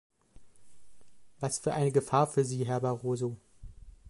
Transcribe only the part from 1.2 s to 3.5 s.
Was für eine Gefahr für Sie, Herr Barroso!